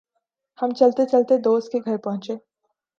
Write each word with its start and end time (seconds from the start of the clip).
ہم 0.59 0.69
چلتے 0.71 1.05
چلتے 1.05 1.37
دوست 1.37 1.71
کے 1.71 1.79
گھر 1.85 1.97
پہنچے۔ 1.97 2.35